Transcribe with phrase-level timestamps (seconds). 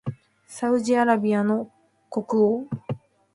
[0.47, 1.71] サウジアラビアの
[2.09, 2.65] 国王